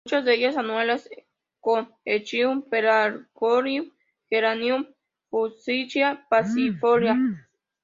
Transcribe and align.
Muchas 0.03 0.25
de 0.25 0.33
ellas 0.33 0.57
anuales 0.57 1.07
con 1.59 1.93
"Echium", 2.05 2.63
"Pelargonium" 2.67 3.91
"Geranium", 4.31 4.87
"Fuchsia", 5.29 6.25
"Passiflora". 6.27 7.15